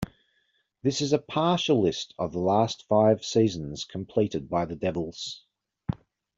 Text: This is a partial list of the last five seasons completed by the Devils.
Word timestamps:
This 0.81 1.01
is 1.01 1.13
a 1.13 1.19
partial 1.19 1.79
list 1.79 2.15
of 2.17 2.31
the 2.31 2.39
last 2.39 2.87
five 2.87 3.23
seasons 3.23 3.85
completed 3.85 4.49
by 4.49 4.65
the 4.65 4.75
Devils. 4.75 5.45